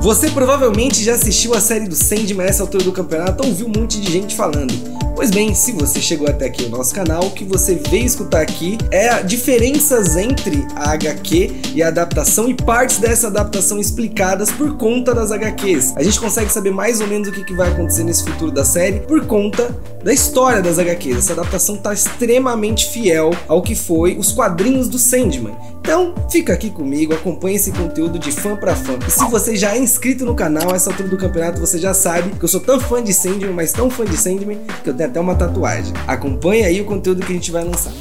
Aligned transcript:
Você 0.00 0.30
provavelmente 0.30 1.04
já 1.04 1.12
assistiu 1.12 1.52
a 1.52 1.60
série 1.60 1.86
do 1.86 1.94
Sandman 1.94 2.46
a 2.46 2.48
essa 2.48 2.62
altura 2.62 2.82
do 2.82 2.90
campeonato 2.90 3.42
ou 3.42 3.50
ouviu 3.50 3.66
um 3.66 3.80
monte 3.80 4.00
de 4.00 4.10
gente 4.10 4.34
falando. 4.34 4.72
Pois 5.14 5.30
bem, 5.30 5.54
se 5.54 5.72
você 5.72 6.00
chegou 6.00 6.26
até 6.26 6.46
aqui 6.46 6.62
no 6.62 6.78
nosso 6.78 6.94
canal, 6.94 7.26
o 7.26 7.30
que 7.32 7.44
você 7.44 7.74
veio 7.74 8.06
escutar 8.06 8.40
aqui 8.40 8.78
é 8.90 9.22
diferenças 9.22 10.16
entre 10.16 10.66
a 10.74 10.92
HQ 10.92 11.50
e 11.74 11.82
a 11.82 11.88
adaptação 11.88 12.48
e 12.48 12.54
partes 12.54 12.96
dessa 12.96 13.26
adaptação 13.26 13.78
explicadas 13.78 14.50
por 14.50 14.78
conta 14.78 15.14
das 15.14 15.30
HQs. 15.30 15.92
A 15.94 16.02
gente 16.02 16.18
consegue 16.18 16.50
saber 16.50 16.70
mais 16.70 17.02
ou 17.02 17.06
menos 17.06 17.28
o 17.28 17.32
que 17.32 17.52
vai 17.52 17.68
acontecer 17.68 18.02
nesse 18.02 18.24
futuro 18.24 18.50
da 18.50 18.64
série 18.64 19.00
por 19.00 19.26
conta 19.26 19.76
da 20.02 20.12
história 20.12 20.62
das 20.62 20.78
HQs. 20.78 21.16
Essa 21.16 21.32
adaptação 21.32 21.76
está 21.76 21.92
extremamente 21.92 22.88
fiel 22.88 23.30
ao 23.46 23.62
que 23.62 23.74
foi 23.74 24.16
os 24.16 24.32
quadrinhos 24.32 24.88
do 24.88 24.98
Sandman. 24.98 25.54
Então, 25.80 26.14
fica 26.30 26.52
aqui 26.52 26.70
comigo, 26.70 27.14
acompanhe 27.14 27.56
esse 27.56 27.72
conteúdo 27.72 28.18
de 28.18 28.30
fã 28.30 28.54
para 28.54 28.76
fã. 28.76 28.98
E 29.06 29.10
se 29.10 29.24
você 29.30 29.56
já 29.56 29.74
é 29.74 29.78
inscrito 29.78 30.24
no 30.24 30.34
canal, 30.34 30.74
essa 30.74 30.90
altura 30.90 31.08
do 31.08 31.16
campeonato, 31.16 31.60
você 31.60 31.78
já 31.78 31.94
sabe 31.94 32.30
que 32.30 32.44
eu 32.44 32.48
sou 32.48 32.60
tão 32.60 32.78
fã 32.78 33.02
de 33.02 33.12
Sandman, 33.12 33.52
mas 33.52 33.72
tão 33.72 33.90
fã 33.90 34.04
de 34.04 34.16
Sandman, 34.16 34.58
que 34.84 34.90
eu 34.90 34.94
tenho 34.94 35.08
até 35.08 35.18
uma 35.18 35.34
tatuagem. 35.34 35.92
Acompanhe 36.06 36.64
aí 36.64 36.80
o 36.80 36.84
conteúdo 36.84 37.24
que 37.24 37.32
a 37.32 37.34
gente 37.34 37.50
vai 37.50 37.64
lançar. 37.64 37.92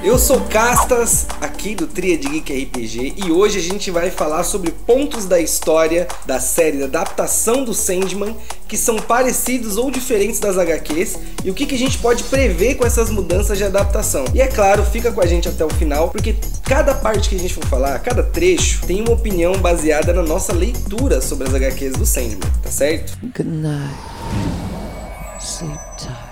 Eu 0.00 0.16
sou 0.16 0.40
Castas, 0.42 1.26
aqui 1.40 1.74
do 1.74 1.86
Triad 1.88 2.24
Geek 2.24 2.64
RPG, 2.64 3.14
e 3.16 3.32
hoje 3.32 3.58
a 3.58 3.62
gente 3.62 3.90
vai 3.90 4.10
falar 4.10 4.44
sobre 4.44 4.70
pontos 4.70 5.24
da 5.24 5.40
história 5.40 6.06
da 6.24 6.38
série 6.38 6.78
da 6.78 6.84
adaptação 6.84 7.64
do 7.64 7.74
Sandman 7.74 8.36
que 8.68 8.76
são 8.76 8.96
parecidos 8.96 9.76
ou 9.76 9.90
diferentes 9.90 10.38
das 10.38 10.56
HQs 10.56 11.18
e 11.44 11.50
o 11.50 11.54
que, 11.54 11.66
que 11.66 11.74
a 11.74 11.78
gente 11.78 11.98
pode 11.98 12.22
prever 12.24 12.76
com 12.76 12.86
essas 12.86 13.10
mudanças 13.10 13.58
de 13.58 13.64
adaptação. 13.64 14.24
E 14.32 14.40
é 14.40 14.46
claro, 14.46 14.84
fica 14.84 15.10
com 15.10 15.20
a 15.20 15.26
gente 15.26 15.48
até 15.48 15.64
o 15.64 15.70
final, 15.70 16.10
porque 16.10 16.36
cada 16.64 16.94
parte 16.94 17.28
que 17.28 17.34
a 17.34 17.38
gente 17.38 17.54
for 17.54 17.66
falar, 17.66 17.98
cada 17.98 18.22
trecho, 18.22 18.86
tem 18.86 19.00
uma 19.00 19.12
opinião 19.12 19.54
baseada 19.54 20.12
na 20.12 20.22
nossa 20.22 20.52
leitura 20.52 21.20
sobre 21.20 21.48
as 21.48 21.54
HQs 21.54 21.94
do 21.94 22.06
Sandman, 22.06 22.50
tá 22.62 22.70
certo? 22.70 23.18
Good 23.36 23.48
night. 23.48 23.94
Sleep 25.40 25.78
tight. 25.96 26.27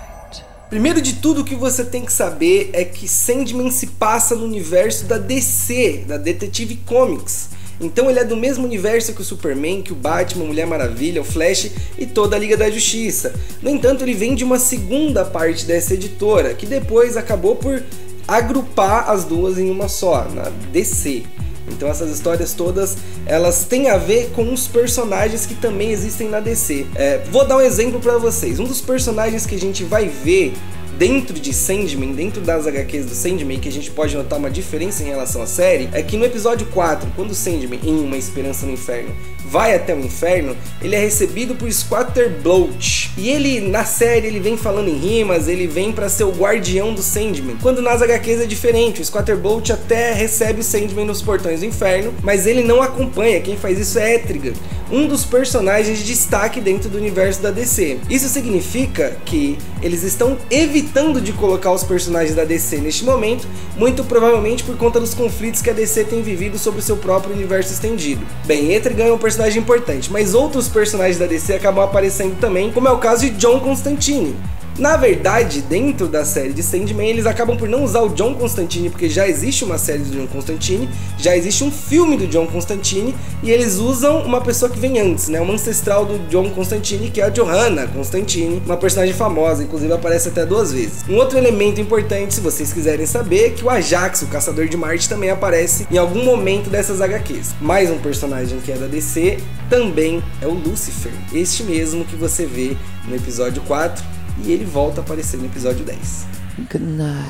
Primeiro 0.69 1.01
de 1.01 1.13
tudo, 1.13 1.41
o 1.41 1.45
que 1.45 1.55
você 1.55 1.85
tem 1.85 2.03
que 2.03 2.11
saber 2.11 2.71
é 2.73 2.83
que 2.83 3.07
Sandman 3.07 3.71
se 3.71 3.87
passa 3.87 4.35
no 4.35 4.43
universo 4.43 5.05
da 5.05 5.17
DC, 5.17 6.03
da 6.05 6.17
Detective 6.17 6.75
Comics. 6.85 7.49
Então 7.79 8.09
ele 8.09 8.19
é 8.19 8.25
do 8.25 8.35
mesmo 8.35 8.65
universo 8.65 9.13
que 9.13 9.21
o 9.21 9.25
Superman, 9.25 9.81
que 9.81 9.93
o 9.93 9.95
Batman, 9.95 10.43
Mulher 10.43 10.67
Maravilha, 10.67 11.21
o 11.21 11.23
Flash 11.23 11.71
e 11.97 12.05
toda 12.05 12.35
a 12.35 12.39
Liga 12.39 12.57
da 12.57 12.69
Justiça. 12.69 13.33
No 13.61 13.69
entanto, 13.69 14.03
ele 14.03 14.13
vem 14.13 14.35
de 14.35 14.43
uma 14.43 14.59
segunda 14.59 15.23
parte 15.23 15.63
dessa 15.63 15.93
editora, 15.93 16.53
que 16.53 16.65
depois 16.65 17.15
acabou 17.15 17.55
por 17.55 17.81
agrupar 18.27 19.09
as 19.09 19.23
duas 19.23 19.57
em 19.57 19.69
uma 19.69 19.87
só, 19.87 20.27
na 20.29 20.49
DC. 20.73 21.23
Então 21.67 21.89
essas 21.89 22.11
histórias 22.11 22.53
todas 22.53 22.97
elas 23.25 23.65
têm 23.65 23.89
a 23.89 23.97
ver 23.97 24.31
com 24.31 24.53
os 24.53 24.67
personagens 24.67 25.45
que 25.45 25.55
também 25.55 25.91
existem 25.91 26.29
na 26.29 26.39
DC. 26.39 26.85
É, 26.95 27.19
vou 27.31 27.45
dar 27.45 27.57
um 27.57 27.61
exemplo 27.61 27.99
para 27.99 28.17
vocês. 28.17 28.59
Um 28.59 28.65
dos 28.65 28.81
personagens 28.81 29.45
que 29.45 29.55
a 29.55 29.59
gente 29.59 29.83
vai 29.83 30.07
ver 30.07 30.53
dentro 30.97 31.39
de 31.39 31.53
Sandman, 31.53 32.13
dentro 32.13 32.41
das 32.41 32.65
HQs 32.65 33.05
do 33.05 33.13
Sandman, 33.13 33.59
que 33.59 33.69
a 33.69 33.71
gente 33.71 33.91
pode 33.91 34.15
notar 34.15 34.39
uma 34.39 34.49
diferença 34.49 35.03
em 35.03 35.07
relação 35.07 35.41
à 35.41 35.47
série, 35.47 35.89
é 35.93 36.01
que 36.01 36.17
no 36.17 36.25
episódio 36.25 36.67
4, 36.67 37.09
quando 37.15 37.35
Sandman, 37.35 37.79
em 37.83 37.99
Uma 37.99 38.17
Esperança 38.17 38.65
no 38.65 38.73
Inferno, 38.73 39.13
vai 39.45 39.73
até 39.73 39.95
o 39.95 39.99
inferno, 39.99 40.57
ele 40.81 40.95
é 40.95 40.99
recebido 40.99 41.55
por 41.55 41.71
Squatter 41.71 42.29
Bloat. 42.41 43.11
E 43.17 43.29
ele, 43.29 43.61
na 43.61 43.85
série, 43.85 44.27
ele 44.27 44.39
vem 44.39 44.57
falando 44.57 44.89
em 44.89 44.97
rimas, 44.97 45.47
ele 45.47 45.67
vem 45.67 45.91
para 45.93 46.09
ser 46.09 46.25
o 46.25 46.31
guardião 46.31 46.93
do 46.93 47.01
Sandman. 47.01 47.55
Quando 47.61 47.81
nas 47.81 48.01
HQs 48.01 48.41
é 48.41 48.45
diferente, 48.45 49.01
o 49.01 49.05
Squatter 49.05 49.37
Bloat 49.37 49.71
até 49.71 50.11
recebe 50.11 50.59
o 50.59 50.63
Sandman 50.63 51.05
nos 51.05 51.21
portões 51.21 51.61
do 51.61 51.65
inferno, 51.65 52.13
mas 52.21 52.45
ele 52.45 52.63
não 52.63 52.81
acompanha, 52.81 53.39
quem 53.39 53.55
faz 53.55 53.79
isso 53.79 53.97
é 53.99 54.15
Etrigan, 54.15 54.53
um 54.91 55.07
dos 55.07 55.23
personagens 55.23 55.99
de 55.99 56.05
destaque 56.05 56.59
dentro 56.59 56.89
do 56.89 56.97
universo 56.97 57.41
da 57.41 57.51
DC. 57.51 57.99
Isso 58.09 58.27
significa 58.27 59.17
que 59.25 59.57
eles 59.81 60.03
estão 60.03 60.37
evitando 60.49 60.86
de 61.21 61.33
colocar 61.33 61.71
os 61.71 61.83
personagens 61.83 62.35
da 62.35 62.43
DC 62.43 62.77
neste 62.77 63.03
momento, 63.03 63.47
muito 63.75 64.03
provavelmente 64.03 64.63
por 64.63 64.75
conta 64.77 64.99
dos 64.99 65.13
conflitos 65.13 65.61
que 65.61 65.69
a 65.69 65.73
DC 65.73 66.05
tem 66.05 66.21
vivido 66.21 66.57
sobre 66.57 66.79
o 66.79 66.83
seu 66.83 66.97
próprio 66.97 67.33
universo 67.33 67.71
estendido. 67.71 68.25
Bem, 68.45 68.73
Etrigan 68.73 69.05
é 69.05 69.13
um 69.13 69.17
personagem 69.17 69.61
importante, 69.61 70.11
mas 70.11 70.33
outros 70.33 70.67
personagens 70.67 71.17
da 71.17 71.25
DC 71.25 71.53
acabam 71.53 71.83
aparecendo 71.83 72.39
também, 72.39 72.71
como 72.71 72.87
é 72.87 72.91
o 72.91 72.97
caso 72.97 73.25
de 73.25 73.31
John 73.31 73.59
Constantine. 73.59 74.35
Na 74.77 74.95
verdade, 74.95 75.63
dentro 75.63 76.07
da 76.07 76.23
série 76.23 76.53
de 76.53 76.61
Sandman, 76.61 77.09
eles 77.09 77.25
acabam 77.25 77.57
por 77.57 77.67
não 77.67 77.83
usar 77.83 78.01
o 78.01 78.09
John 78.09 78.35
Constantine, 78.35 78.91
porque 78.91 79.09
já 79.09 79.27
existe 79.27 79.63
uma 79.63 79.79
série 79.79 80.03
do 80.03 80.11
John 80.11 80.27
Constantine, 80.27 80.87
já 81.17 81.35
existe 81.35 81.63
um 81.63 81.71
filme 81.71 82.15
do 82.15 82.27
John 82.27 82.45
Constantine, 82.45 83.15
e 83.41 83.49
eles 83.49 83.77
usam 83.77 84.21
uma 84.21 84.39
pessoa 84.39 84.69
que 84.69 84.77
vem 84.77 84.99
antes, 84.99 85.29
né? 85.29 85.41
Uma 85.41 85.55
ancestral 85.55 86.05
do 86.05 86.19
John 86.29 86.51
Constantine, 86.51 87.09
que 87.09 87.19
é 87.19 87.23
a 87.23 87.29
Johanna 87.29 87.87
Constantine, 87.87 88.61
uma 88.63 88.77
personagem 88.77 89.15
famosa, 89.15 89.63
inclusive 89.63 89.91
aparece 89.91 90.29
até 90.29 90.45
duas 90.45 90.71
vezes. 90.71 91.03
Um 91.09 91.15
outro 91.15 91.39
elemento 91.39 91.81
importante, 91.81 92.35
se 92.35 92.41
vocês 92.41 92.71
quiserem 92.71 93.07
saber, 93.07 93.47
é 93.47 93.49
que 93.49 93.65
o 93.65 93.71
Ajax, 93.71 94.21
o 94.21 94.27
Caçador 94.27 94.67
de 94.67 94.77
Marte, 94.77 95.09
também 95.09 95.31
aparece 95.31 95.87
em 95.89 95.97
algum 95.97 96.23
momento 96.23 96.69
dessas 96.69 97.01
HQs. 97.01 97.55
Mais 97.59 97.89
um 97.89 97.97
personagem 97.97 98.59
que 98.59 98.71
é 98.71 98.75
da 98.75 98.85
DC 98.85 99.39
também 99.71 100.21
é 100.39 100.45
o 100.45 100.53
Lucifer, 100.53 101.11
este 101.33 101.63
mesmo 101.63 102.05
que 102.05 102.15
você 102.15 102.45
vê 102.45 102.77
no 103.07 103.15
episódio 103.15 103.61
4 103.63 104.16
e 104.43 104.51
ele 104.51 104.65
volta 104.65 105.01
a 105.01 105.03
aparecer 105.03 105.37
no 105.37 105.45
episódio 105.45 105.83
10. 105.85 106.25
Good 106.71 106.83
night. 106.83 107.29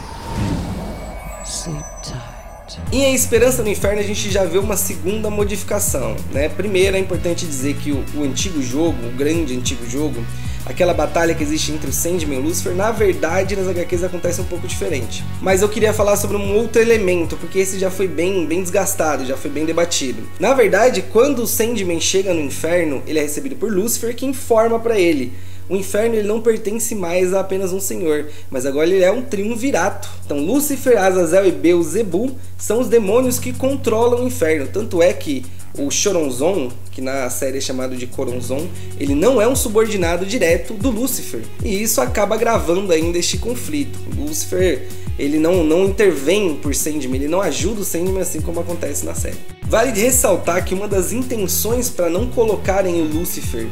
Sleep 1.46 1.84
tight. 2.04 2.38
Em 2.92 3.06
A 3.06 3.10
Esperança 3.12 3.64
no 3.64 3.70
Inferno 3.70 4.00
a 4.00 4.04
gente 4.04 4.30
já 4.30 4.44
vê 4.44 4.58
uma 4.58 4.76
segunda 4.76 5.30
modificação, 5.30 6.16
né? 6.32 6.50
Primeiro 6.50 6.98
é 6.98 7.00
importante 7.00 7.46
dizer 7.46 7.76
que 7.76 7.92
o, 7.92 8.04
o 8.16 8.24
antigo 8.24 8.62
jogo, 8.62 9.08
o 9.08 9.12
grande 9.12 9.56
antigo 9.56 9.90
jogo, 9.90 10.24
aquela 10.66 10.94
batalha 10.94 11.34
que 11.34 11.42
existe 11.42 11.72
entre 11.72 11.90
o 11.90 11.94
Sandman 11.94 12.38
e 12.38 12.42
o 12.42 12.44
Lucifer, 12.44 12.76
na 12.76 12.92
verdade 12.92 13.56
nas 13.56 13.68
HQs 13.68 14.04
acontece 14.04 14.42
um 14.42 14.46
pouco 14.46 14.68
diferente. 14.68 15.24
Mas 15.42 15.62
eu 15.62 15.70
queria 15.70 15.94
falar 15.94 16.18
sobre 16.18 16.36
um 16.36 16.56
outro 16.56 16.82
elemento, 16.82 17.38
porque 17.38 17.60
esse 17.60 17.80
já 17.80 17.90
foi 17.90 18.08
bem, 18.08 18.46
bem 18.46 18.62
desgastado, 18.62 19.26
já 19.26 19.38
foi 19.38 19.50
bem 19.50 19.66
debatido. 19.66 20.28
Na 20.40 20.54
verdade, 20.54 21.02
quando 21.02 21.44
o 21.44 21.48
Sandman 21.48 22.02
chega 22.02 22.34
no 22.34 22.42
inferno, 22.42 23.02
ele 23.08 23.20
é 23.20 23.22
recebido 23.22 23.56
por 23.56 23.72
Lucifer, 23.72 24.14
que 24.14 24.26
informa 24.26 24.78
para 24.80 25.00
ele 25.00 25.34
o 25.70 25.76
inferno 25.76 26.16
ele 26.16 26.28
não 26.28 26.42
pertence 26.42 26.96
mais 26.96 27.34
a 27.34 27.42
apenas 27.42 27.74
um 27.74 27.80
senhor, 27.80 28.28
mas 28.50 28.66
agora 28.66 28.88
ele 28.88 29.04
é 29.04 29.12
um 29.12 29.22
triunvirato. 29.22 30.10
Então 30.26 30.40
Lúcifer, 30.40 30.98
Azazel 30.98 31.48
e 31.48 31.52
Beelzebub 31.52 32.32
são 32.58 32.80
os 32.80 32.88
demônios 32.88 33.40
que 33.40 33.54
controlam 33.54 34.24
o 34.24 34.28
inferno. 34.28 34.68
Tanto 34.72 35.02
é 35.02 35.12
que 35.14 35.46
o 35.78 35.92
Choronzon, 35.92 36.70
que 36.92 37.02
na 37.02 37.30
série 37.30 37.60
é 37.60 37.62
chamado 37.62 37.96
de 37.96 38.08
Coronzon, 38.08 38.68
ele 39.00 39.14
não 39.14 39.42
é 39.42 39.48
um 39.48 39.56
subordinado 39.56 40.26
direto 40.26 40.74
do 40.74 40.90
Lúcifer. 40.90 41.42
E 41.64 41.82
isso 41.82 42.02
acaba 42.02 42.36
gravando 42.36 42.92
ainda 42.92 43.18
este 43.18 43.38
conflito. 43.38 44.00
O 44.12 44.22
Lúcifer, 44.22 44.88
ele 45.20 45.38
não, 45.38 45.64
não 45.64 45.86
intervém 45.86 46.56
por 46.56 46.74
Sandman, 46.74 47.16
ele 47.16 47.28
não 47.28 47.42
ajuda 47.42 47.82
o 47.82 47.86
Sandman 47.86 48.22
assim 48.22 48.42
como 48.42 48.60
acontece 48.60 49.06
na 49.06 49.14
série. 49.14 49.38
Vale 49.64 49.92
ressaltar 50.00 50.64
que 50.66 50.74
uma 50.74 50.88
das 50.88 51.12
intenções 51.12 51.90
para 51.90 52.10
não 52.10 52.28
colocarem 52.28 53.02
o 53.02 53.06
Lúcifer 53.06 53.68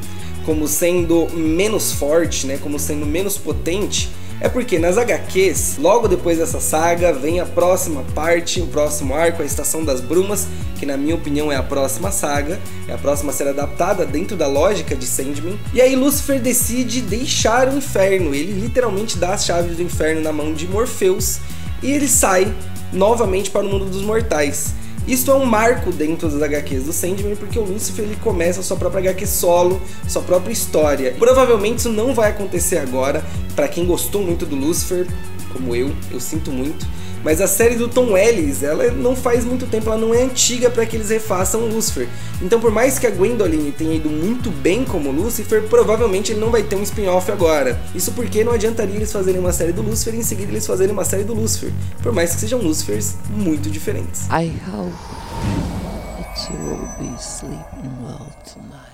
como 0.45 0.67
sendo 0.67 1.27
menos 1.33 1.91
forte, 1.91 2.45
né, 2.45 2.57
como 2.61 2.77
sendo 2.77 3.05
menos 3.05 3.37
potente, 3.37 4.09
é 4.41 4.49
porque 4.49 4.77
nas 4.77 4.97
HQs, 4.97 5.77
logo 5.79 6.07
depois 6.07 6.37
dessa 6.37 6.59
saga, 6.59 7.13
vem 7.13 7.39
a 7.39 7.45
próxima 7.45 8.03
parte, 8.13 8.59
o 8.59 8.67
próximo 8.67 9.13
arco, 9.13 9.41
a 9.41 9.45
Estação 9.45 9.83
das 9.83 10.01
Brumas, 10.01 10.47
que 10.77 10.85
na 10.85 10.97
minha 10.97 11.15
opinião 11.15 11.49
é 11.51 11.55
a 11.55 11.63
próxima 11.63 12.11
saga, 12.11 12.59
é 12.87 12.93
a 12.93 12.97
próxima 12.97 13.31
a 13.31 13.33
ser 13.33 13.47
adaptada 13.47 14.05
dentro 14.05 14.35
da 14.35 14.45
lógica 14.45 14.93
de 14.93 15.05
Sandman. 15.05 15.57
E 15.73 15.81
aí 15.81 15.95
Lucifer 15.95 16.39
decide 16.39 17.01
deixar 17.01 17.69
o 17.69 17.77
inferno, 17.77 18.35
ele 18.35 18.59
literalmente 18.59 19.17
dá 19.17 19.33
as 19.33 19.45
chaves 19.45 19.77
do 19.77 19.81
inferno 19.81 20.21
na 20.21 20.33
mão 20.33 20.53
de 20.53 20.67
Morpheus 20.67 21.39
e 21.81 21.91
ele 21.91 22.07
sai 22.07 22.53
novamente 22.91 23.49
para 23.49 23.65
o 23.65 23.69
mundo 23.69 23.85
dos 23.85 24.01
mortais. 24.01 24.73
Isso 25.07 25.29
é 25.29 25.35
um 25.35 25.45
marco 25.45 25.91
dentro 25.91 26.27
das 26.27 26.41
HQs 26.41 26.85
do 26.85 26.93
Sandman, 26.93 27.35
porque 27.35 27.59
o 27.59 27.63
Lucifer 27.63 28.05
ele 28.05 28.15
começa 28.17 28.59
a 28.59 28.63
sua 28.63 28.75
própria 28.75 29.11
HQ 29.11 29.27
solo, 29.27 29.79
sua 30.07 30.23
própria 30.23 30.51
história. 30.51 31.15
Provavelmente 31.19 31.79
isso 31.79 31.89
não 31.89 32.13
vai 32.13 32.31
acontecer 32.31 32.77
agora. 32.77 33.23
Para 33.55 33.67
quem 33.67 33.85
gostou 33.85 34.23
muito 34.23 34.45
do 34.45 34.55
Lucifer, 34.55 35.07
como 35.53 35.75
eu, 35.75 35.91
eu 36.11 36.19
sinto 36.19 36.51
muito. 36.51 36.87
Mas 37.25 37.41
a 37.41 37.47
série 37.47 37.73
do 37.73 37.87
Tom 37.87 38.15
Ellis, 38.15 38.61
ela 38.61 38.91
não 38.91 39.15
faz 39.15 39.43
muito 39.43 39.65
tempo, 39.65 39.89
ela 39.89 39.97
não 39.97 40.13
é 40.13 40.21
antiga 40.21 40.69
para 40.69 40.85
que 40.85 40.95
eles 40.95 41.09
refaçam 41.09 41.61
Lucifer. 41.61 42.07
Então, 42.39 42.59
por 42.59 42.69
mais 42.69 42.99
que 42.99 43.07
a 43.07 43.09
Gwendoline 43.09 43.71
tenha 43.71 43.95
ido 43.95 44.11
muito 44.11 44.51
bem 44.51 44.85
como 44.85 45.09
Lucifer, 45.09 45.63
provavelmente 45.63 46.31
ele 46.31 46.39
não 46.39 46.51
vai 46.51 46.61
ter 46.61 46.75
um 46.75 46.83
spin-off 46.83 47.31
agora. 47.31 47.81
Isso 47.95 48.11
porque 48.11 48.43
não 48.43 48.51
adiantaria 48.51 48.97
eles 48.97 49.11
fazerem 49.11 49.39
uma 49.39 49.51
série 49.51 49.71
do 49.71 49.81
Lucifer 49.81 50.13
e 50.13 50.19
em 50.19 50.21
seguida 50.21 50.51
eles 50.51 50.67
fazerem 50.67 50.93
uma 50.93 51.03
série 51.03 51.23
do 51.23 51.33
Lucifer, 51.33 51.71
por 52.03 52.13
mais 52.13 52.31
que 52.35 52.41
sejam 52.41 52.61
Lucifers 52.61 53.15
muito 53.27 53.71
diferentes. 53.71 54.27
I 54.27 54.53
hope 54.69 54.93
that 56.19 56.53
you 56.53 56.59
will 56.63 56.87
be 56.99 57.19
sleeping 57.19 57.89
well 58.03 58.31
tonight. 58.45 58.85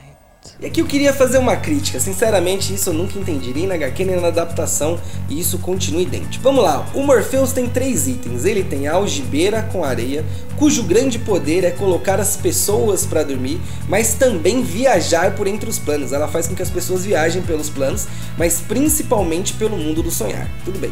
E 0.59 0.65
aqui 0.65 0.81
eu 0.81 0.85
queria 0.85 1.13
fazer 1.13 1.37
uma 1.37 1.55
crítica. 1.55 1.99
Sinceramente, 1.99 2.73
isso 2.73 2.89
eu 2.89 2.93
nunca 2.93 3.17
entendi 3.17 3.65
na 3.65 3.75
HQ 3.75 4.05
nem 4.05 4.19
na 4.19 4.27
adaptação. 4.27 4.99
E 5.29 5.39
isso 5.39 5.59
continua 5.59 6.01
idêntico. 6.01 6.43
Vamos 6.43 6.63
lá. 6.63 6.87
O 6.93 7.03
Morpheus 7.03 7.51
tem 7.51 7.67
três 7.67 8.07
itens. 8.07 8.45
Ele 8.45 8.63
tem 8.63 8.87
a 8.87 8.93
algibeira 8.93 9.61
com 9.63 9.83
areia, 9.83 10.25
cujo 10.57 10.83
grande 10.83 11.19
poder 11.19 11.63
é 11.63 11.71
colocar 11.71 12.19
as 12.19 12.35
pessoas 12.35 13.05
para 13.05 13.23
dormir, 13.23 13.59
mas 13.87 14.15
também 14.15 14.63
viajar 14.63 15.35
por 15.35 15.47
entre 15.47 15.69
os 15.69 15.77
planos. 15.77 16.11
Ela 16.11 16.27
faz 16.27 16.47
com 16.47 16.55
que 16.55 16.61
as 16.61 16.69
pessoas 16.69 17.05
viajem 17.05 17.41
pelos 17.41 17.69
planos, 17.69 18.07
mas 18.37 18.61
principalmente 18.61 19.53
pelo 19.53 19.77
mundo 19.77 20.01
do 20.01 20.11
sonhar. 20.11 20.49
Tudo 20.65 20.79
bem. 20.79 20.91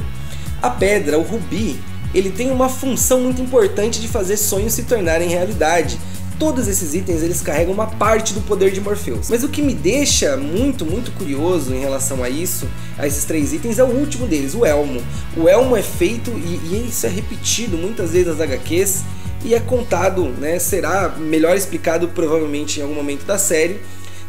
A 0.62 0.70
pedra, 0.70 1.18
o 1.18 1.24
rubi, 1.24 1.80
ele 2.14 2.32
tem 2.32 2.52
uma 2.52 2.70
função 2.70 3.22
muito 3.22 3.42
importante 3.42 4.02
de 4.02 4.08
fazer 4.08 4.38
sonhos 4.38 4.74
se 4.74 4.84
tornarem 4.84 5.30
realidade. 5.30 6.00
Todos 6.40 6.70
esses 6.70 6.94
itens 6.94 7.22
eles 7.22 7.42
carregam 7.42 7.74
uma 7.74 7.88
parte 7.88 8.34
do 8.34 8.40
poder 8.40 8.72
de 8.72 8.80
Morpheus. 8.80 9.30
Mas 9.30 9.44
o 9.44 9.50
que 9.50 9.62
me 9.62 9.74
deixa 9.74 10.38
muito, 10.38 10.86
muito 10.86 11.12
curioso 11.12 11.76
em 11.76 11.80
relação 11.80 12.24
a 12.24 12.30
isso, 12.30 12.66
a 12.98 13.06
esses 13.06 13.26
três 13.26 13.52
itens, 13.52 13.78
é 13.78 13.84
o 13.84 13.88
último 13.88 14.26
deles, 14.26 14.56
o 14.56 14.66
elmo. 14.66 15.04
O 15.36 15.50
elmo 15.50 15.76
é 15.76 15.84
feito 15.84 16.32
e, 16.32 16.60
e 16.74 16.88
isso 16.88 17.06
é 17.06 17.10
repetido 17.10 17.78
muitas 17.78 18.12
vezes 18.12 18.28
nas 18.28 18.40
HQs 18.40 19.04
e 19.44 19.54
é 19.54 19.60
contado, 19.60 20.30
né, 20.30 20.60
será 20.60 21.10
melhor 21.18 21.56
explicado 21.56 22.08
provavelmente 22.10 22.80
em 22.80 22.84
algum 22.84 22.96
momento 22.96 23.26
da 23.26 23.38
série, 23.38 23.80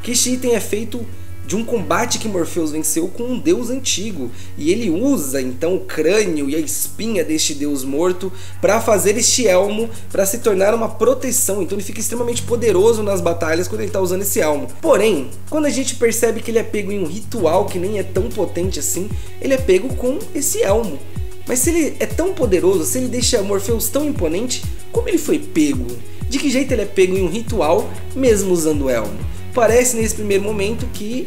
que 0.03 0.13
este 0.13 0.31
item 0.31 0.55
é 0.55 0.61
feito 0.61 1.05
de 1.51 1.57
um 1.57 1.65
combate 1.65 2.21
que 2.21 2.29
Morpheus 2.29 2.71
venceu 2.71 3.09
com 3.09 3.25
um 3.25 3.37
deus 3.37 3.71
antigo, 3.71 4.31
e 4.57 4.71
ele 4.71 4.89
usa 4.89 5.43
então 5.43 5.75
o 5.75 5.81
crânio 5.81 6.49
e 6.49 6.55
a 6.55 6.61
espinha 6.61 7.25
deste 7.25 7.55
deus 7.55 7.83
morto 7.83 8.33
para 8.61 8.81
fazer 8.81 9.17
este 9.17 9.49
elmo 9.49 9.91
para 10.13 10.25
se 10.25 10.39
tornar 10.39 10.73
uma 10.77 10.89
proteção. 10.89 11.61
Então 11.61 11.77
ele 11.77 11.85
fica 11.85 11.99
extremamente 11.99 12.43
poderoso 12.43 13.03
nas 13.03 13.21
batalhas 13.21 13.67
quando 13.67 13.81
ele 13.81 13.89
está 13.89 14.01
usando 14.01 14.23
esse 14.23 14.41
elmo. 14.41 14.69
Porém, 14.81 15.29
quando 15.49 15.67
a 15.67 15.71
gente 15.71 15.97
percebe 15.97 16.41
que 16.41 16.53
ele 16.53 16.61
é 16.61 16.63
pego 16.63 16.93
em 16.93 17.01
um 17.01 17.05
ritual 17.07 17.65
que 17.65 17.81
nem 17.81 17.99
é 17.99 18.05
tão 18.05 18.29
potente 18.29 18.79
assim, 18.79 19.11
ele 19.43 19.55
é 19.55 19.59
pego 19.59 19.93
com 19.97 20.21
esse 20.33 20.63
elmo. 20.63 21.01
Mas 21.49 21.59
se 21.59 21.71
ele 21.71 21.97
é 21.99 22.07
tão 22.07 22.33
poderoso, 22.33 22.85
se 22.85 22.99
ele 22.99 23.09
deixa 23.09 23.43
Morpheus 23.43 23.89
tão 23.89 24.07
imponente, 24.07 24.63
como 24.93 25.09
ele 25.09 25.19
foi 25.19 25.41
pego? 25.41 25.99
De 26.29 26.39
que 26.39 26.49
jeito 26.49 26.71
ele 26.71 26.83
é 26.83 26.87
pego 26.87 27.17
em 27.17 27.25
um 27.25 27.29
ritual, 27.29 27.91
mesmo 28.15 28.53
usando 28.53 28.85
o 28.85 28.89
elmo? 28.89 29.40
Parece 29.55 29.97
nesse 29.97 30.15
primeiro 30.15 30.45
momento 30.45 30.87
que 30.93 31.27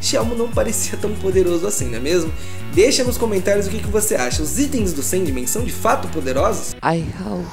Xiaomo 0.00 0.34
não 0.34 0.48
parecia 0.48 0.96
tão 0.98 1.12
poderoso 1.14 1.66
assim, 1.66 1.86
não 1.86 1.98
é 1.98 2.00
mesmo? 2.00 2.32
Deixa 2.72 3.02
nos 3.04 3.18
comentários 3.18 3.66
o 3.66 3.70
que, 3.70 3.78
que 3.78 3.88
você 3.88 4.14
acha. 4.14 4.42
Os 4.42 4.58
itens 4.58 4.92
do 4.92 5.02
Sandman 5.02 5.46
são 5.46 5.64
de 5.64 5.72
fato 5.72 6.08
poderosos? 6.08 6.74
I 6.82 7.04
hope 7.20 7.46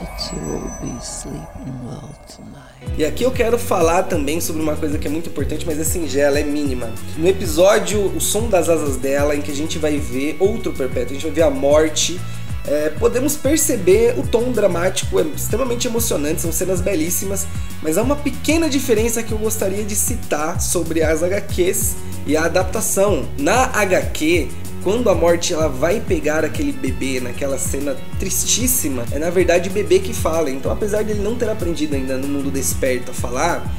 that 0.00 0.34
you 0.34 0.40
will 0.48 0.70
be 0.80 0.98
sleeping 1.04 1.86
well 1.86 2.10
tonight. 2.26 2.60
E 2.96 3.04
aqui 3.04 3.22
eu 3.22 3.30
quero 3.30 3.58
falar 3.58 4.04
também 4.04 4.40
sobre 4.40 4.62
uma 4.62 4.74
coisa 4.74 4.98
que 4.98 5.06
é 5.06 5.10
muito 5.10 5.28
importante, 5.28 5.64
mas 5.66 5.78
é 5.78 5.84
singela, 5.84 6.38
é 6.38 6.42
mínima. 6.42 6.90
No 7.16 7.28
episódio 7.28 8.00
O 8.16 8.20
Som 8.20 8.48
das 8.48 8.68
Asas 8.68 8.96
dela, 8.96 9.36
em 9.36 9.40
que 9.40 9.50
a 9.50 9.54
gente 9.54 9.78
vai 9.78 9.98
ver 9.98 10.36
outro 10.40 10.72
perpétuo, 10.72 11.10
a 11.10 11.14
gente 11.14 11.22
vai 11.22 11.32
ver 11.32 11.42
a 11.42 11.50
morte 11.50 12.18
é, 12.66 12.90
podemos 12.90 13.36
perceber 13.36 14.18
o 14.18 14.22
tom 14.26 14.52
dramático, 14.52 15.18
é 15.18 15.22
extremamente 15.22 15.86
emocionante, 15.86 16.42
são 16.42 16.52
cenas 16.52 16.80
belíssimas, 16.80 17.46
mas 17.82 17.96
há 17.96 18.02
uma 18.02 18.16
pequena 18.16 18.68
diferença 18.68 19.22
que 19.22 19.32
eu 19.32 19.38
gostaria 19.38 19.84
de 19.84 19.96
citar 19.96 20.60
sobre 20.60 21.02
as 21.02 21.22
HQs 21.22 21.96
e 22.26 22.36
a 22.36 22.44
adaptação. 22.44 23.26
Na 23.38 23.64
HQ, 23.74 24.48
quando 24.82 25.10
a 25.10 25.14
morte 25.14 25.52
ela 25.52 25.68
vai 25.68 26.00
pegar 26.00 26.44
aquele 26.44 26.72
bebê 26.72 27.20
naquela 27.20 27.58
cena 27.58 27.96
tristíssima, 28.18 29.04
é 29.10 29.18
na 29.18 29.30
verdade 29.30 29.68
o 29.68 29.72
bebê 29.72 29.98
que 29.98 30.12
fala. 30.12 30.50
Então, 30.50 30.70
apesar 30.70 31.02
dele 31.04 31.20
não 31.20 31.34
ter 31.34 31.48
aprendido 31.48 31.94
ainda 31.94 32.16
no 32.16 32.28
mundo 32.28 32.50
desperto 32.50 33.10
a 33.10 33.14
falar, 33.14 33.70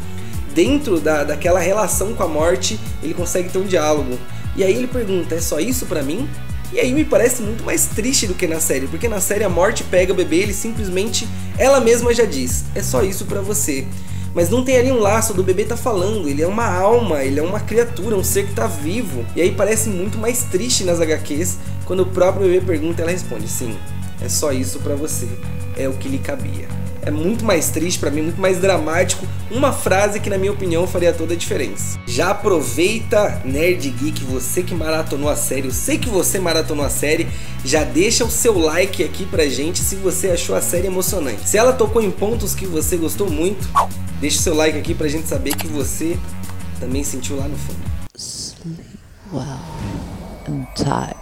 dentro 0.53 0.99
da, 0.99 1.23
daquela 1.23 1.59
relação 1.59 2.13
com 2.13 2.23
a 2.23 2.27
morte, 2.27 2.79
ele 3.01 3.13
consegue 3.13 3.49
ter 3.49 3.57
um 3.57 3.65
diálogo. 3.65 4.17
E 4.55 4.63
aí 4.63 4.75
ele 4.75 4.87
pergunta: 4.87 5.35
é 5.35 5.41
só 5.41 5.59
isso 5.59 5.85
para 5.85 6.03
mim? 6.03 6.27
E 6.73 6.79
aí 6.79 6.93
me 6.93 7.03
parece 7.03 7.41
muito 7.41 7.63
mais 7.63 7.87
triste 7.87 8.27
do 8.27 8.33
que 8.33 8.47
na 8.47 8.59
série, 8.59 8.87
porque 8.87 9.09
na 9.09 9.19
série 9.19 9.43
a 9.43 9.49
morte 9.49 9.83
pega 9.83 10.13
o 10.13 10.15
bebê, 10.15 10.37
ele 10.37 10.53
simplesmente, 10.53 11.27
ela 11.57 11.81
mesma 11.81 12.13
já 12.13 12.23
diz, 12.23 12.63
é 12.73 12.81
só 12.81 13.03
isso 13.03 13.25
para 13.25 13.41
você. 13.41 13.85
Mas 14.33 14.49
não 14.49 14.63
tem 14.63 14.77
ali 14.77 14.89
um 14.89 14.99
laço 14.99 15.33
do 15.33 15.43
bebê 15.43 15.65
tá 15.65 15.75
falando, 15.75 16.29
ele 16.29 16.41
é 16.41 16.47
uma 16.47 16.65
alma, 16.65 17.23
ele 17.23 17.39
é 17.39 17.43
uma 17.43 17.59
criatura, 17.59 18.15
um 18.15 18.23
ser 18.23 18.47
que 18.47 18.53
tá 18.53 18.65
vivo. 18.65 19.25
E 19.35 19.41
aí 19.41 19.51
parece 19.51 19.89
muito 19.89 20.17
mais 20.17 20.43
triste 20.43 20.85
nas 20.85 21.01
HQs, 21.01 21.57
quando 21.85 22.03
o 22.03 22.05
próprio 22.05 22.47
bebê 22.47 22.65
pergunta, 22.65 23.01
ela 23.01 23.11
responde: 23.11 23.49
"Sim, 23.49 23.77
é 24.21 24.29
só 24.29 24.53
isso 24.53 24.79
para 24.79 24.95
você. 24.95 25.27
É 25.75 25.89
o 25.89 25.93
que 25.93 26.07
lhe 26.07 26.19
cabia." 26.19 26.80
É 27.01 27.11
muito 27.11 27.43
mais 27.43 27.69
triste 27.69 27.99
para 27.99 28.11
mim, 28.11 28.21
muito 28.21 28.39
mais 28.39 28.59
dramático. 28.59 29.25
Uma 29.49 29.73
frase 29.73 30.19
que, 30.19 30.29
na 30.29 30.37
minha 30.37 30.51
opinião, 30.51 30.87
faria 30.87 31.13
toda 31.13 31.33
a 31.33 31.37
diferença. 31.37 31.99
Já 32.05 32.31
aproveita, 32.31 33.41
Nerd 33.43 33.89
Geek, 33.89 34.23
você 34.23 34.63
que 34.63 34.73
maratonou 34.73 35.29
a 35.29 35.35
série, 35.35 35.67
eu 35.67 35.73
sei 35.73 35.97
que 35.97 36.09
você 36.09 36.39
maratonou 36.39 36.85
a 36.85 36.89
série, 36.89 37.27
já 37.65 37.83
deixa 37.83 38.23
o 38.23 38.29
seu 38.29 38.57
like 38.57 39.03
aqui 39.03 39.25
pra 39.25 39.47
gente 39.47 39.79
se 39.79 39.95
você 39.95 40.29
achou 40.29 40.55
a 40.55 40.61
série 40.61 40.87
emocionante. 40.87 41.47
Se 41.49 41.57
ela 41.57 41.73
tocou 41.73 42.01
em 42.01 42.11
pontos 42.11 42.53
que 42.55 42.65
você 42.65 42.97
gostou 42.97 43.29
muito, 43.29 43.67
deixa 44.19 44.39
o 44.39 44.41
seu 44.41 44.55
like 44.55 44.77
aqui 44.77 44.93
pra 44.93 45.07
gente 45.07 45.27
saber 45.27 45.55
que 45.55 45.67
você 45.67 46.17
também 46.79 47.03
sentiu 47.03 47.37
lá 47.37 47.47
no 47.47 47.57
fundo. 47.57 47.79
Sleep 48.15 48.99
well 49.31 49.59
and 50.47 50.65
tired. 50.75 51.20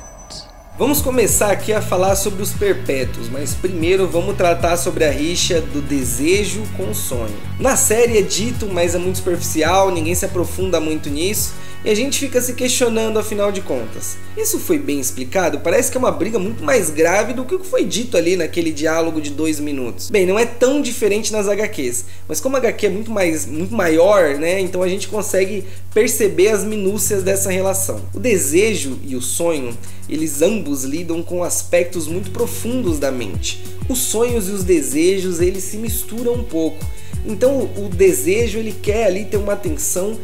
Vamos 0.79 1.01
começar 1.01 1.51
aqui 1.51 1.73
a 1.73 1.81
falar 1.81 2.15
sobre 2.15 2.41
os 2.41 2.53
perpétuos, 2.53 3.27
mas 3.27 3.53
primeiro 3.53 4.07
vamos 4.07 4.37
tratar 4.37 4.77
sobre 4.77 5.03
a 5.03 5.11
rixa 5.11 5.59
do 5.59 5.81
desejo 5.81 6.63
com 6.77 6.91
o 6.91 6.95
sonho. 6.95 7.35
Na 7.59 7.75
série 7.75 8.17
é 8.17 8.21
dito, 8.21 8.65
mas 8.65 8.95
é 8.95 8.97
muito 8.97 9.17
superficial, 9.17 9.91
ninguém 9.91 10.15
se 10.15 10.23
aprofunda 10.23 10.79
muito 10.79 11.09
nisso, 11.09 11.53
e 11.83 11.89
a 11.89 11.95
gente 11.95 12.19
fica 12.19 12.41
se 12.41 12.53
questionando 12.53 13.17
afinal 13.17 13.51
de 13.51 13.61
contas. 13.61 14.17
Isso 14.37 14.59
foi 14.59 14.77
bem 14.77 14.99
explicado? 14.99 15.59
Parece 15.59 15.91
que 15.91 15.97
é 15.97 15.99
uma 15.99 16.11
briga 16.11 16.37
muito 16.37 16.63
mais 16.63 16.89
grave 16.89 17.33
do 17.33 17.45
que 17.45 17.55
o 17.55 17.59
que 17.59 17.67
foi 17.67 17.85
dito 17.85 18.17
ali 18.17 18.35
naquele 18.35 18.71
diálogo 18.71 19.21
de 19.21 19.31
dois 19.31 19.59
minutos. 19.59 20.09
Bem, 20.09 20.25
não 20.25 20.37
é 20.37 20.45
tão 20.45 20.81
diferente 20.81 21.31
nas 21.31 21.47
HQs, 21.47 22.05
mas 22.27 22.41
como 22.41 22.55
a 22.55 22.59
HQ 22.59 22.85
é 22.85 22.89
muito, 22.89 23.11
mais, 23.11 23.45
muito 23.45 23.73
maior, 23.73 24.35
né? 24.37 24.59
Então 24.59 24.83
a 24.83 24.89
gente 24.89 25.07
consegue 25.07 25.63
perceber 25.93 26.49
as 26.49 26.63
minúcias 26.63 27.23
dessa 27.23 27.49
relação. 27.49 28.01
O 28.13 28.19
desejo 28.19 28.99
e 29.03 29.15
o 29.15 29.21
sonho, 29.21 29.77
eles 30.09 30.41
ambos 30.41 30.83
lidam 30.83 31.23
com 31.23 31.43
aspectos 31.43 32.07
muito 32.07 32.31
profundos 32.31 32.99
da 32.99 33.11
mente. 33.11 33.63
Os 33.87 33.99
sonhos 33.99 34.49
e 34.49 34.51
os 34.51 34.63
desejos, 34.63 35.39
eles 35.39 35.63
se 35.63 35.77
misturam 35.77 36.33
um 36.33 36.43
pouco. 36.43 36.85
Então 37.25 37.69
o 37.75 37.89
desejo 37.89 38.59
ele 38.59 38.71
quer 38.71 39.05
ali 39.05 39.25
ter 39.25 39.37
uma 39.37 39.53
atenção 39.53 40.17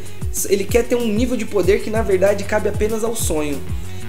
ele 0.48 0.64
quer 0.64 0.84
ter 0.84 0.96
um 0.96 1.06
nível 1.06 1.36
de 1.36 1.46
poder 1.46 1.82
que 1.82 1.90
na 1.90 2.02
verdade 2.02 2.44
cabe 2.44 2.68
apenas 2.68 3.02
ao 3.02 3.16
sonho. 3.16 3.60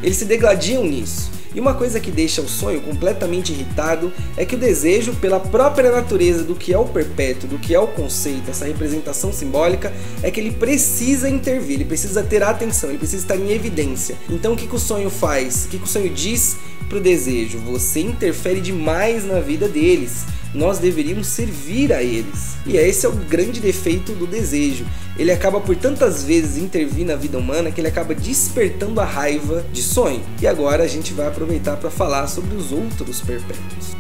Eles 0.04 0.18
se 0.18 0.26
degladiam 0.26 0.84
nisso. 0.84 1.32
E 1.56 1.60
uma 1.60 1.74
coisa 1.74 2.00
que 2.00 2.12
deixa 2.12 2.42
o 2.42 2.48
sonho 2.48 2.82
completamente 2.82 3.52
irritado 3.52 4.14
é 4.36 4.46
que 4.46 4.54
o 4.54 4.60
desejo, 4.60 5.16
pela 5.16 5.40
própria 5.40 5.92
natureza 5.92 6.44
do 6.44 6.54
que 6.54 6.72
é 6.72 6.78
o 6.78 6.86
perpétuo, 6.86 7.50
do 7.50 7.58
que 7.58 7.74
é 7.74 7.80
o 7.80 7.88
conceito, 7.88 8.52
essa 8.52 8.66
representação 8.66 9.34
simbólica, 9.34 9.92
é 10.22 10.30
que 10.30 10.40
ele 10.40 10.52
precisa 10.52 11.28
intervir, 11.28 11.76
ele 11.76 11.86
precisa 11.86 12.22
ter 12.22 12.44
atenção, 12.44 12.90
ele 12.90 13.00
precisa 13.00 13.24
estar 13.24 13.38
em 13.38 13.52
evidência. 13.52 14.16
Então 14.30 14.54
o 14.54 14.56
que, 14.56 14.68
que 14.68 14.76
o 14.76 14.80
sonho 14.80 15.10
faz? 15.10 15.66
O 15.66 15.70
que, 15.70 15.80
que 15.80 15.86
o 15.86 15.88
sonho 15.88 16.10
diz 16.10 16.58
para 16.88 17.00
o 17.00 17.02
desejo? 17.02 17.58
Você 17.60 18.02
interfere 18.02 18.62
demais 18.62 19.26
na 19.26 19.40
vida 19.40 19.68
deles 19.68 20.26
nós 20.58 20.80
deveríamos 20.80 21.28
servir 21.28 21.94
a 21.94 22.02
eles. 22.02 22.58
E 22.66 22.76
esse 22.78 23.06
é 23.06 23.10
o 23.10 23.14
grande 23.14 23.60
defeito 23.60 24.14
do 24.14 24.26
desejo. 24.26 24.86
Ele 25.16 25.32
acaba 25.32 25.62
por 25.62 25.76
tantas 25.76 26.24
vezes 26.24 26.58
intervir 26.58 27.06
na 27.06 27.16
vida 27.16 27.38
humana 27.38 27.72
que 27.72 27.80
ele 27.80 27.88
acaba 27.88 28.16
despertando 28.16 29.00
a 29.00 29.06
raiva 29.06 29.64
de 29.72 29.84
sonho. 29.84 30.22
E 30.42 30.48
agora 30.48 30.84
a 30.84 30.88
gente 30.88 31.14
vai 31.14 31.28
aproveitar 31.28 31.78
para 31.78 31.92
falar 31.92 32.28
sobre 32.28 32.56
os 32.56 32.72
outros 32.72 33.22
perpétuos. 33.22 33.96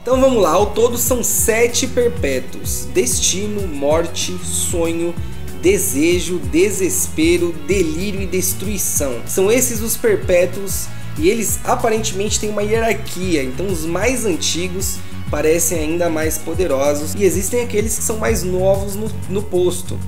Então 0.00 0.20
vamos 0.20 0.42
lá, 0.42 0.50
ao 0.50 0.66
todo 0.66 0.96
são 0.98 1.24
sete 1.24 1.86
perpétuos: 1.86 2.86
destino, 2.92 3.66
morte, 3.66 4.36
sonho, 4.44 5.14
desejo, 5.62 6.38
desespero, 6.38 7.52
delírio 7.66 8.20
e 8.20 8.26
destruição. 8.26 9.22
São 9.26 9.50
esses 9.50 9.80
os 9.80 9.96
perpétuos 9.96 10.86
e 11.18 11.28
eles 11.28 11.60
aparentemente 11.64 12.40
têm 12.40 12.50
uma 12.50 12.62
hierarquia, 12.62 13.42
então 13.42 13.66
os 13.66 13.84
mais 13.84 14.24
antigos 14.24 14.98
parecem 15.30 15.78
ainda 15.78 16.08
mais 16.08 16.38
poderosos 16.38 17.14
e 17.14 17.24
existem 17.24 17.62
aqueles 17.62 17.96
que 17.96 18.04
são 18.04 18.18
mais 18.18 18.42
novos 18.42 18.94
no, 18.94 19.10
no 19.28 19.42
posto. 19.42 19.98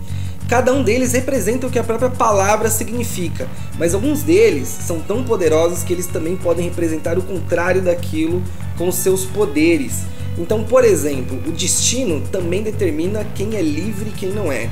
Cada 0.48 0.72
um 0.72 0.84
deles 0.84 1.12
representa 1.12 1.66
o 1.66 1.70
que 1.70 1.78
a 1.78 1.82
própria 1.82 2.08
palavra 2.08 2.70
significa, 2.70 3.48
mas 3.76 3.94
alguns 3.94 4.22
deles 4.22 4.68
são 4.68 5.00
tão 5.00 5.24
poderosos 5.24 5.82
que 5.82 5.92
eles 5.92 6.06
também 6.06 6.36
podem 6.36 6.68
representar 6.68 7.18
o 7.18 7.22
contrário 7.22 7.82
daquilo 7.82 8.40
com 8.78 8.92
seus 8.92 9.24
poderes. 9.24 10.02
Então, 10.38 10.62
por 10.62 10.84
exemplo, 10.84 11.36
o 11.46 11.50
destino 11.50 12.20
também 12.30 12.62
determina 12.62 13.26
quem 13.34 13.56
é 13.56 13.62
livre 13.62 14.10
e 14.10 14.12
quem 14.12 14.28
não 14.28 14.52
é. 14.52 14.70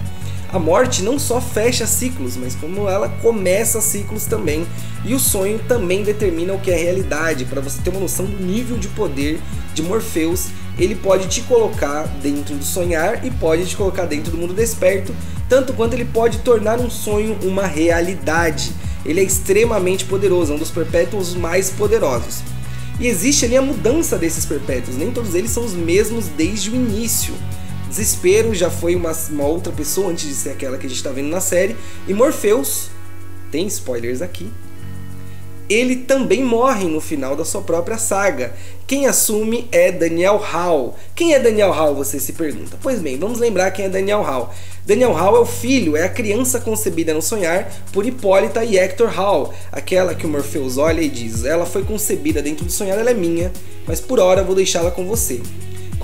A 0.54 0.58
morte 0.58 1.02
não 1.02 1.18
só 1.18 1.40
fecha 1.40 1.86
ciclos, 1.86 2.36
mas 2.36 2.54
como 2.54 2.88
ela 2.88 3.08
começa 3.20 3.80
ciclos 3.82 4.24
também. 4.24 4.66
E 5.04 5.12
o 5.12 5.18
sonho 5.18 5.58
também 5.68 6.02
determina 6.02 6.54
o 6.54 6.60
que 6.60 6.70
é 6.70 6.76
realidade, 6.76 7.44
para 7.44 7.60
você 7.60 7.82
ter 7.82 7.90
uma 7.90 8.00
noção 8.00 8.24
do 8.24 8.42
nível 8.42 8.78
de 8.78 8.88
poder 8.88 9.38
de 9.74 9.82
Morpheus 9.82 10.46
ele 10.78 10.94
pode 10.96 11.28
te 11.28 11.40
colocar 11.42 12.04
dentro 12.20 12.54
do 12.56 12.64
sonhar 12.64 13.24
e 13.24 13.30
pode 13.30 13.64
te 13.66 13.76
colocar 13.76 14.06
dentro 14.06 14.32
do 14.32 14.36
mundo 14.38 14.52
desperto, 14.52 15.14
tanto 15.48 15.72
quanto 15.72 15.94
ele 15.94 16.04
pode 16.04 16.38
tornar 16.38 16.80
um 16.80 16.90
sonho 16.90 17.36
uma 17.42 17.66
realidade. 17.66 18.72
Ele 19.04 19.20
é 19.20 19.22
extremamente 19.22 20.04
poderoso, 20.04 20.52
é 20.52 20.56
um 20.56 20.58
dos 20.58 20.70
perpétuos 20.70 21.34
mais 21.34 21.70
poderosos. 21.70 22.42
E 22.98 23.06
existe 23.06 23.44
ali 23.44 23.56
a 23.56 23.62
mudança 23.62 24.16
desses 24.16 24.44
perpétuos, 24.44 24.96
nem 24.96 25.10
todos 25.10 25.34
eles 25.34 25.50
são 25.50 25.64
os 25.64 25.74
mesmos 25.74 26.26
desde 26.26 26.70
o 26.70 26.74
início. 26.74 27.34
Desespero 27.94 28.52
já 28.52 28.68
foi 28.68 28.96
uma, 28.96 29.12
uma 29.30 29.46
outra 29.46 29.72
pessoa 29.72 30.10
antes 30.10 30.26
de 30.26 30.34
ser 30.34 30.50
aquela 30.50 30.76
que 30.76 30.84
a 30.84 30.88
gente 30.88 30.98
está 30.98 31.10
vendo 31.10 31.28
na 31.28 31.40
série, 31.40 31.76
e 32.08 32.12
Morpheus, 32.12 32.90
tem 33.52 33.68
spoilers 33.68 34.20
aqui, 34.20 34.50
ele 35.70 35.94
também 35.94 36.42
morre 36.42 36.88
no 36.88 37.00
final 37.00 37.36
da 37.36 37.44
sua 37.44 37.62
própria 37.62 37.96
saga. 37.96 38.52
Quem 38.84 39.06
assume 39.06 39.68
é 39.70 39.92
Daniel 39.92 40.38
Hall. 40.38 40.98
Quem 41.14 41.34
é 41.34 41.38
Daniel 41.38 41.70
Hall, 41.70 41.94
você 41.94 42.18
se 42.18 42.32
pergunta? 42.32 42.76
Pois 42.82 43.00
bem, 43.00 43.16
vamos 43.16 43.38
lembrar 43.38 43.70
quem 43.70 43.84
é 43.84 43.88
Daniel 43.88 44.22
Hall. 44.22 44.52
Daniel 44.84 45.12
Hall 45.12 45.36
é 45.36 45.38
o 45.38 45.46
filho, 45.46 45.96
é 45.96 46.02
a 46.02 46.08
criança 46.08 46.58
concebida 46.58 47.14
no 47.14 47.22
sonhar 47.22 47.72
por 47.92 48.04
Hipólita 48.04 48.64
e 48.64 48.76
Hector 48.76 49.08
Hall, 49.08 49.54
aquela 49.70 50.16
que 50.16 50.26
o 50.26 50.28
Morpheus 50.28 50.78
olha 50.78 51.00
e 51.00 51.08
diz: 51.08 51.44
Ela 51.44 51.64
foi 51.64 51.84
concebida 51.84 52.42
dentro 52.42 52.64
do 52.64 52.72
sonhar, 52.72 52.98
ela 52.98 53.12
é 53.12 53.14
minha, 53.14 53.52
mas 53.86 54.00
por 54.00 54.18
hora 54.18 54.42
vou 54.42 54.56
deixá-la 54.56 54.90
com 54.90 55.06
você. 55.06 55.40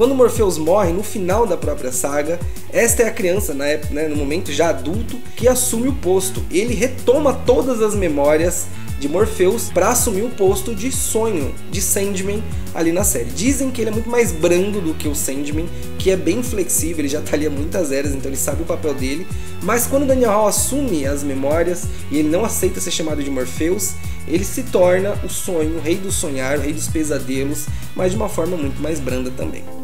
Quando 0.00 0.14
Morpheus 0.14 0.56
morre 0.56 0.94
no 0.94 1.02
final 1.02 1.46
da 1.46 1.58
própria 1.58 1.92
saga, 1.92 2.40
esta 2.72 3.02
é 3.02 3.08
a 3.08 3.12
criança, 3.12 3.52
na 3.52 3.66
época, 3.66 3.92
né, 3.92 4.08
no 4.08 4.16
momento 4.16 4.50
já 4.50 4.70
adulto, 4.70 5.18
que 5.36 5.46
assume 5.46 5.88
o 5.88 5.92
posto. 5.92 6.42
Ele 6.50 6.72
retoma 6.72 7.34
todas 7.34 7.82
as 7.82 7.94
memórias 7.94 8.64
de 8.98 9.06
Morpheus 9.10 9.68
para 9.68 9.90
assumir 9.90 10.22
o 10.22 10.30
posto 10.30 10.74
de 10.74 10.90
sonho 10.90 11.54
de 11.70 11.82
Sandman 11.82 12.42
ali 12.74 12.92
na 12.92 13.04
série. 13.04 13.26
Dizem 13.26 13.70
que 13.70 13.82
ele 13.82 13.90
é 13.90 13.92
muito 13.92 14.08
mais 14.08 14.32
brando 14.32 14.80
do 14.80 14.94
que 14.94 15.06
o 15.06 15.14
Sandman, 15.14 15.68
que 15.98 16.10
é 16.10 16.16
bem 16.16 16.42
flexível, 16.42 17.00
ele 17.00 17.08
já 17.08 17.20
tá 17.20 17.36
ali 17.36 17.46
há 17.46 17.50
muitas 17.50 17.92
eras, 17.92 18.14
então 18.14 18.30
ele 18.30 18.38
sabe 18.38 18.62
o 18.62 18.64
papel 18.64 18.94
dele. 18.94 19.26
Mas 19.62 19.86
quando 19.86 20.06
Daniel 20.06 20.30
Hall 20.30 20.48
assume 20.48 21.04
as 21.04 21.22
memórias 21.22 21.84
e 22.10 22.20
ele 22.20 22.30
não 22.30 22.42
aceita 22.42 22.80
ser 22.80 22.90
chamado 22.90 23.22
de 23.22 23.28
Morpheus, 23.28 23.92
ele 24.26 24.46
se 24.46 24.62
torna 24.62 25.12
o 25.22 25.28
sonho, 25.28 25.76
o 25.76 25.80
rei 25.82 25.96
do 25.96 26.10
sonhar, 26.10 26.56
o 26.56 26.62
rei 26.62 26.72
dos 26.72 26.88
pesadelos, 26.88 27.66
mas 27.94 28.12
de 28.12 28.16
uma 28.16 28.30
forma 28.30 28.56
muito 28.56 28.80
mais 28.80 28.98
branda 28.98 29.30
também. 29.30 29.79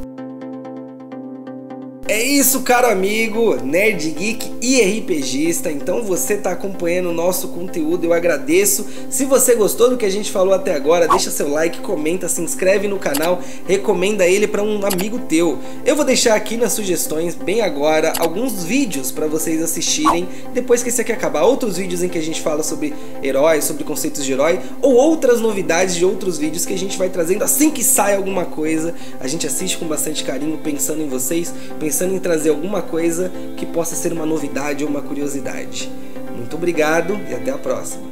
É 2.08 2.22
isso, 2.22 2.60
caro 2.60 2.86
amigo, 2.86 3.56
Nerd 3.64 4.10
Geek 4.10 4.52
e 4.62 4.80
RPGista. 4.80 5.72
Então 5.72 6.04
você 6.04 6.34
está 6.34 6.52
acompanhando 6.52 7.08
o 7.08 7.12
nosso 7.12 7.48
conteúdo, 7.48 8.04
eu 8.04 8.12
agradeço. 8.12 8.86
Se 9.10 9.24
você 9.24 9.56
gostou 9.56 9.90
do 9.90 9.96
que 9.96 10.06
a 10.06 10.10
gente 10.10 10.30
falou 10.30 10.54
até 10.54 10.72
agora, 10.72 11.08
deixa 11.08 11.32
seu 11.32 11.50
like, 11.50 11.80
comenta, 11.80 12.28
se 12.28 12.40
inscreve 12.40 12.86
no 12.86 12.96
canal, 12.96 13.40
recomenda 13.66 14.24
ele 14.24 14.46
para 14.46 14.62
um 14.62 14.86
amigo 14.86 15.18
teu. 15.28 15.58
Eu 15.84 15.96
vou 15.96 16.04
deixar 16.04 16.36
aqui 16.36 16.56
nas 16.56 16.74
sugestões, 16.74 17.34
bem 17.34 17.60
agora, 17.60 18.12
alguns 18.20 18.62
vídeos 18.62 19.10
para 19.10 19.26
vocês 19.26 19.60
assistirem 19.60 20.28
depois 20.54 20.84
que 20.84 20.90
esse 20.90 21.00
aqui 21.00 21.10
acabar. 21.10 21.42
Outros 21.42 21.76
vídeos 21.76 22.04
em 22.04 22.08
que 22.08 22.18
a 22.18 22.22
gente 22.22 22.40
fala 22.40 22.62
sobre 22.62 22.94
heróis, 23.20 23.64
sobre 23.64 23.82
conceitos 23.82 24.24
de 24.24 24.30
herói, 24.30 24.60
ou 24.80 24.94
outras 24.94 25.40
novidades 25.40 25.96
de 25.96 26.04
outros 26.04 26.38
vídeos 26.38 26.64
que 26.64 26.72
a 26.72 26.78
gente 26.78 26.96
vai 26.96 27.08
trazendo 27.08 27.42
assim 27.42 27.68
que 27.68 27.82
sai 27.82 28.14
alguma 28.14 28.44
coisa. 28.44 28.94
A 29.18 29.26
gente 29.26 29.44
assiste 29.44 29.76
com 29.76 29.86
bastante 29.86 30.22
carinho, 30.22 30.56
pensando 30.58 31.02
em 31.02 31.08
vocês, 31.08 31.52
pensando 31.80 31.95
pensando 31.96 32.14
em 32.14 32.18
trazer 32.18 32.50
alguma 32.50 32.82
coisa 32.82 33.32
que 33.56 33.64
possa 33.64 33.96
ser 33.96 34.12
uma 34.12 34.26
novidade 34.26 34.84
ou 34.84 34.90
uma 34.90 35.00
curiosidade. 35.00 35.90
Muito 36.36 36.54
obrigado 36.54 37.18
e 37.30 37.34
até 37.34 37.50
a 37.50 37.56
próxima. 37.56 38.04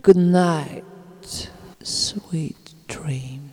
Good 0.00 0.20
night, 0.20 1.50
sweet 1.82 2.76
dreams. 2.86 3.51